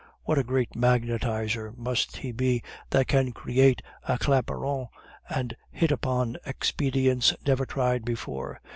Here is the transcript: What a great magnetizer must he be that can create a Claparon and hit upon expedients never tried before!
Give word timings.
What 0.23 0.39
a 0.39 0.43
great 0.43 0.71
magnetizer 0.75 1.77
must 1.77 2.17
he 2.17 2.31
be 2.31 2.63
that 2.89 3.07
can 3.07 3.31
create 3.33 3.83
a 4.07 4.17
Claparon 4.17 4.87
and 5.29 5.55
hit 5.69 5.91
upon 5.91 6.37
expedients 6.43 7.35
never 7.45 7.67
tried 7.67 8.03
before! 8.03 8.59